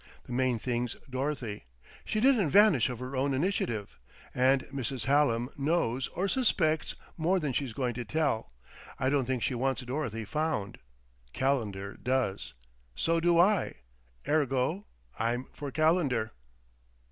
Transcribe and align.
The 0.23 0.33
main 0.33 0.57
thing's 0.57 0.95
Dorothy. 1.07 1.65
She 2.05 2.19
didn't 2.19 2.49
vanish 2.49 2.89
of 2.89 2.97
her 2.97 3.15
own 3.15 3.35
initiative. 3.35 3.99
And 4.33 4.63
Mrs. 4.69 5.05
Hallam 5.05 5.51
knows, 5.59 6.07
or 6.15 6.27
suspects, 6.27 6.95
more 7.17 7.39
than 7.39 7.53
she's 7.53 7.71
going 7.73 7.93
to 7.93 8.03
tell. 8.03 8.51
I 8.97 9.11
don't 9.11 9.25
think 9.25 9.43
she 9.43 9.53
wants 9.53 9.83
Dorothy 9.83 10.25
found. 10.25 10.79
Calendar 11.33 11.93
does. 12.01 12.55
So 12.95 13.19
do 13.19 13.37
I. 13.37 13.75
Ergo: 14.27 14.87
I'm 15.19 15.43
for 15.53 15.69
Calendar." 15.69 16.31